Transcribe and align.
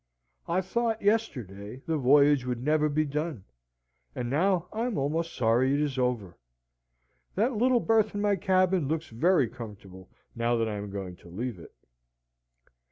I 0.47 0.61
thought, 0.61 0.99
yesterday, 0.99 1.83
the 1.85 1.95
voyage 1.95 2.43
would 2.43 2.63
never 2.63 2.89
be 2.89 3.05
done, 3.05 3.43
and 4.15 4.31
now 4.31 4.67
I 4.73 4.87
am 4.87 4.97
almost 4.97 5.35
sorry 5.35 5.75
it 5.75 5.79
is 5.79 5.99
over. 5.99 6.39
That 7.35 7.53
little 7.53 7.79
berth 7.79 8.15
in 8.15 8.21
my 8.21 8.35
cabin 8.35 8.87
looks 8.87 9.09
very 9.09 9.47
comfortable 9.47 10.09
now 10.35 10.59
I 10.59 10.73
am 10.73 10.89
going 10.89 11.17
to 11.17 11.29
leave 11.29 11.59
it." 11.59 11.69
Mr. 12.65 12.71